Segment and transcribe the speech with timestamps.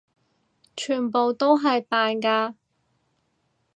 [0.75, 2.55] 全部都係扮㗎！